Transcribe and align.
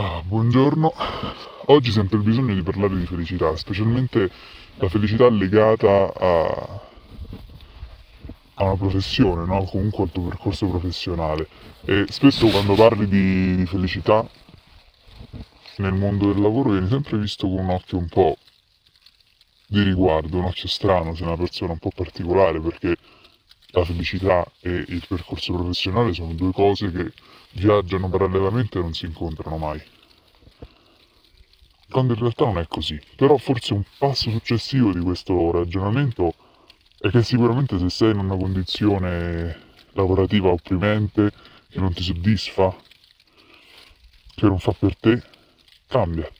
Ah, 0.00 0.22
buongiorno. 0.24 0.92
Oggi 1.66 1.90
sento 1.90 2.14
il 2.14 2.22
bisogno 2.22 2.54
di 2.54 2.62
parlare 2.62 2.96
di 2.96 3.04
felicità, 3.04 3.56
specialmente 3.56 4.30
la 4.76 4.88
felicità 4.88 5.28
legata 5.28 6.12
a, 6.14 6.80
a 8.54 8.62
una 8.62 8.76
professione, 8.76 9.44
no? 9.44 9.64
comunque 9.64 10.04
al 10.04 10.12
tuo 10.12 10.28
percorso 10.28 10.68
professionale. 10.68 11.48
E 11.84 12.04
spesso 12.10 12.46
quando 12.46 12.74
parli 12.74 13.08
di, 13.08 13.56
di 13.56 13.66
felicità 13.66 14.24
nel 15.78 15.94
mondo 15.94 16.32
del 16.32 16.42
lavoro 16.42 16.70
vieni 16.70 16.88
sempre 16.88 17.18
visto 17.18 17.48
con 17.48 17.58
un 17.58 17.70
occhio 17.70 17.98
un 17.98 18.06
po' 18.06 18.36
di 19.66 19.82
riguardo, 19.82 20.38
un 20.38 20.44
occhio 20.44 20.68
strano, 20.68 21.16
sei 21.16 21.26
una 21.26 21.36
persona 21.36 21.72
un 21.72 21.78
po' 21.78 21.90
particolare 21.92 22.60
perché 22.60 22.96
la 23.78 23.84
felicità 23.84 24.44
e 24.60 24.70
il 24.70 25.04
percorso 25.06 25.52
professionale 25.54 26.12
sono 26.12 26.32
due 26.32 26.52
cose 26.52 26.90
che 26.90 27.12
viaggiano 27.52 28.08
parallelamente 28.08 28.78
e 28.78 28.82
non 28.82 28.92
si 28.92 29.06
incontrano 29.06 29.56
mai. 29.56 29.80
Quando 31.90 32.12
in 32.12 32.18
realtà 32.18 32.44
non 32.44 32.58
è 32.58 32.66
così. 32.68 33.00
Però 33.16 33.36
forse 33.38 33.72
un 33.72 33.82
passo 33.96 34.30
successivo 34.30 34.92
di 34.92 35.00
questo 35.00 35.50
ragionamento 35.52 36.34
è 36.98 37.08
che 37.10 37.22
sicuramente 37.22 37.78
se 37.78 37.88
sei 37.88 38.10
in 38.10 38.18
una 38.18 38.36
condizione 38.36 39.66
lavorativa 39.92 40.48
opprimente, 40.48 41.32
che 41.70 41.80
non 41.80 41.92
ti 41.92 42.02
soddisfa, 42.02 42.76
che 44.34 44.46
non 44.46 44.58
fa 44.58 44.72
per 44.72 44.96
te, 44.96 45.22
cambia. 45.86 46.30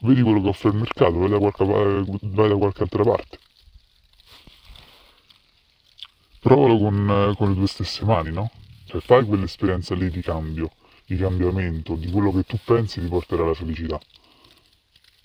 Vedi 0.00 0.22
quello 0.22 0.40
che 0.42 0.48
offre 0.48 0.70
il 0.70 0.76
mercato, 0.76 1.18
vai 1.18 1.30
da 1.30 1.38
qualche, 1.38 1.64
vai 1.64 2.48
da 2.48 2.56
qualche 2.56 2.82
altra 2.82 3.02
parte. 3.02 3.38
Provalo 6.46 6.78
con, 6.78 7.34
con 7.36 7.48
le 7.48 7.54
tue 7.56 7.66
stesse 7.66 8.04
mani, 8.04 8.30
no? 8.30 8.52
Cioè 8.84 9.00
fai 9.00 9.24
quell'esperienza 9.24 9.96
lì 9.96 10.08
di 10.10 10.20
cambio, 10.20 10.70
di 11.04 11.16
cambiamento, 11.16 11.96
di 11.96 12.08
quello 12.08 12.30
che 12.30 12.44
tu 12.44 12.56
pensi 12.64 13.00
ti 13.00 13.08
porterà 13.08 13.42
alla 13.42 13.52
felicità. 13.52 13.98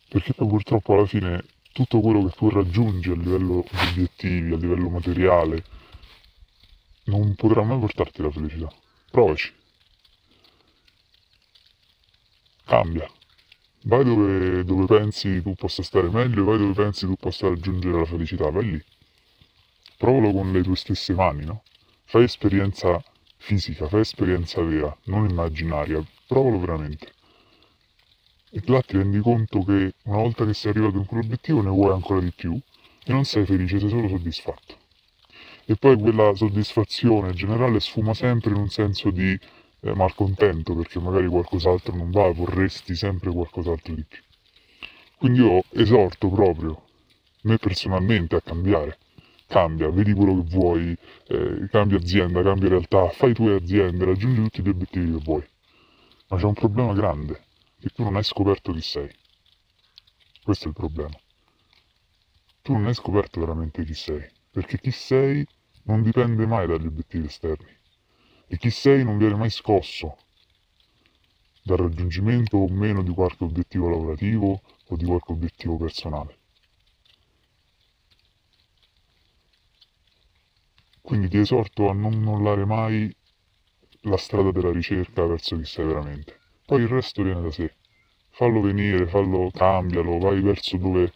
Perché 0.09 0.33
poi 0.33 0.47
purtroppo 0.47 0.93
alla 0.93 1.05
fine 1.05 1.45
tutto 1.73 1.99
quello 1.99 2.25
che 2.25 2.35
tu 2.35 2.49
raggiungi 2.49 3.11
a 3.11 3.13
livello 3.13 3.63
di 3.69 3.87
obiettivi, 3.91 4.51
a 4.51 4.57
livello 4.57 4.89
materiale, 4.89 5.63
non 7.03 7.35
potrà 7.35 7.61
mai 7.61 7.77
portarti 7.77 8.21
alla 8.21 8.31
felicità. 8.31 8.73
Provaci. 9.11 9.53
Cambia. 12.65 13.07
Vai 13.83 14.03
dove, 14.03 14.63
dove 14.63 14.85
pensi 14.85 15.39
tu 15.43 15.53
possa 15.53 15.83
stare 15.83 16.09
meglio, 16.09 16.45
vai 16.45 16.57
dove 16.57 16.73
pensi 16.73 17.05
tu 17.05 17.13
possa 17.13 17.47
raggiungere 17.47 17.99
la 17.99 18.05
felicità, 18.05 18.49
vai 18.49 18.71
lì. 18.71 18.83
Provalo 20.01 20.31
con 20.31 20.51
le 20.51 20.63
tue 20.63 20.75
stesse 20.75 21.13
mani, 21.13 21.45
no? 21.45 21.61
Fai 22.05 22.23
esperienza 22.23 23.03
fisica, 23.37 23.87
fai 23.87 23.99
esperienza 23.99 24.59
vera, 24.63 24.97
non 25.03 25.29
immaginaria, 25.29 26.03
provalo 26.25 26.57
veramente. 26.57 27.13
E 28.49 28.63
là 28.65 28.81
ti 28.81 28.97
rendi 28.97 29.19
conto 29.19 29.63
che 29.63 29.93
una 30.05 30.17
volta 30.17 30.43
che 30.43 30.55
sei 30.55 30.71
arrivato 30.71 30.97
in 30.97 31.05
quell'obiettivo 31.05 31.61
ne 31.61 31.69
vuoi 31.69 31.93
ancora 31.93 32.19
di 32.19 32.31
più 32.31 32.59
e 33.03 33.11
non 33.11 33.25
sei 33.25 33.45
felice, 33.45 33.79
sei 33.79 33.89
solo 33.89 34.07
soddisfatto. 34.07 34.75
E 35.65 35.75
poi 35.75 35.95
quella 35.99 36.33
soddisfazione 36.33 37.33
generale 37.33 37.79
sfuma 37.79 38.15
sempre 38.15 38.49
in 38.49 38.57
un 38.57 38.69
senso 38.69 39.11
di 39.11 39.39
eh, 39.81 39.93
malcontento 39.93 40.73
perché 40.73 40.99
magari 40.99 41.27
qualcos'altro 41.27 41.95
non 41.95 42.09
va, 42.09 42.27
vorresti 42.31 42.95
sempre 42.95 43.31
qualcos'altro 43.31 43.93
di 43.93 44.03
più. 44.03 44.23
Quindi 45.19 45.41
io 45.41 45.63
esorto 45.73 46.27
proprio 46.27 46.85
me 47.41 47.59
personalmente 47.59 48.35
a 48.35 48.41
cambiare 48.41 48.97
cambia, 49.51 49.89
vedi 49.89 50.13
quello 50.13 50.35
che 50.41 50.49
vuoi, 50.55 50.97
eh, 51.27 51.67
cambia 51.69 51.97
azienda, 51.97 52.41
cambia 52.41 52.69
realtà, 52.69 53.09
fai 53.09 53.33
tue 53.33 53.55
aziende, 53.55 54.05
raggiungi 54.05 54.41
tutti 54.43 54.61
gli 54.61 54.69
obiettivi 54.69 55.11
che 55.11 55.23
vuoi. 55.23 55.45
Ma 56.29 56.37
c'è 56.37 56.45
un 56.45 56.53
problema 56.53 56.93
grande, 56.93 57.43
che 57.77 57.89
tu 57.89 58.03
non 58.03 58.15
hai 58.15 58.23
scoperto 58.23 58.71
chi 58.71 58.81
sei. 58.81 59.09
Questo 60.41 60.65
è 60.65 60.67
il 60.69 60.73
problema. 60.73 61.19
Tu 62.61 62.71
non 62.71 62.85
hai 62.85 62.93
scoperto 62.93 63.41
veramente 63.41 63.83
chi 63.83 63.93
sei, 63.93 64.25
perché 64.49 64.79
chi 64.79 64.91
sei 64.91 65.45
non 65.83 66.01
dipende 66.01 66.45
mai 66.45 66.65
dagli 66.65 66.85
obiettivi 66.85 67.25
esterni. 67.25 67.77
E 68.47 68.57
chi 68.57 68.69
sei 68.69 69.03
non 69.03 69.17
viene 69.17 69.35
mai 69.35 69.49
scosso 69.49 70.17
dal 71.63 71.77
raggiungimento 71.77 72.57
o 72.57 72.69
meno 72.69 73.03
di 73.03 73.13
qualche 73.13 73.43
obiettivo 73.43 73.89
lavorativo 73.89 74.61
o 74.87 74.95
di 74.95 75.05
qualche 75.05 75.31
obiettivo 75.33 75.75
personale. 75.77 76.40
Quindi 81.11 81.27
ti 81.27 81.39
esorto 81.39 81.89
a 81.89 81.93
non 81.93 82.21
mollare 82.21 82.63
mai 82.63 83.13
la 84.03 84.15
strada 84.15 84.49
della 84.51 84.71
ricerca 84.71 85.25
verso 85.25 85.57
chi 85.57 85.65
sei 85.65 85.85
veramente. 85.85 86.39
Poi 86.65 86.83
il 86.83 86.87
resto 86.87 87.21
viene 87.21 87.41
da 87.41 87.51
sé. 87.51 87.75
Fallo 88.29 88.61
venire, 88.61 89.05
fallo, 89.07 89.51
cambialo, 89.51 90.19
vai 90.19 90.39
verso 90.39 90.77
dove 90.77 91.11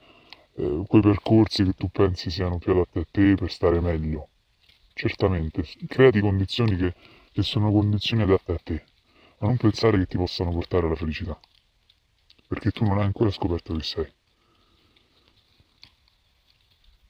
eh, 0.57 0.83
quei 0.85 1.01
percorsi 1.01 1.63
che 1.63 1.71
tu 1.75 1.87
pensi 1.87 2.29
siano 2.29 2.57
più 2.57 2.73
adatti 2.73 2.99
a 2.99 3.05
te 3.09 3.35
per 3.35 3.49
stare 3.49 3.79
meglio. 3.79 4.27
Certamente, 4.93 5.63
creati 5.87 6.19
condizioni 6.19 6.75
che, 6.75 6.93
che 7.31 7.41
sono 7.41 7.71
condizioni 7.71 8.23
adatte 8.23 8.51
a 8.51 8.59
te, 8.61 8.83
ma 9.37 9.47
non 9.47 9.55
pensare 9.55 9.97
che 9.99 10.07
ti 10.07 10.17
possano 10.17 10.51
portare 10.51 10.87
alla 10.87 10.95
felicità. 10.95 11.39
Perché 12.49 12.71
tu 12.71 12.83
non 12.83 12.97
hai 12.97 13.05
ancora 13.05 13.31
scoperto 13.31 13.73
chi 13.75 13.83
sei. 13.83 14.13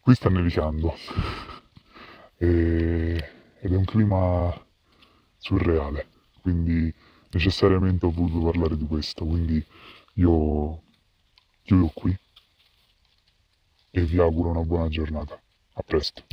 Qui 0.01 0.13
sta 0.13 0.29
nevicando 0.29 1.54
e, 2.37 3.29
ed 3.59 3.73
è 3.73 3.75
un 3.75 3.85
clima 3.85 4.53
surreale, 5.37 6.07
quindi 6.41 6.93
necessariamente 7.31 8.05
ho 8.05 8.11
voluto 8.11 8.51
parlare 8.51 8.77
di 8.77 8.85
questo, 8.85 9.25
quindi 9.25 9.63
io 10.13 10.81
chiudo 11.63 11.91
qui 11.93 12.17
e 13.91 14.01
vi 14.01 14.19
auguro 14.19 14.49
una 14.49 14.63
buona 14.63 14.87
giornata. 14.87 15.39
A 15.77 15.83
presto. 15.83 16.23